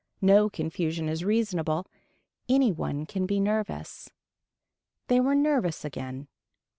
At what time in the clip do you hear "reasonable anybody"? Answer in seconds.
1.23-3.05